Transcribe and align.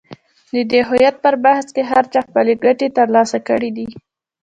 د 0.53 0.55
دې 0.71 0.81
هویت 0.87 1.15
پر 1.23 1.35
بحث 1.45 1.67
کې 1.75 1.83
هر 1.91 2.03
چا 2.13 2.19
خپلې 2.27 2.53
ګټې 2.65 2.87
تر 2.97 3.07
لاسه 3.15 3.37
کړې 3.47 3.69
دي. 3.77 3.87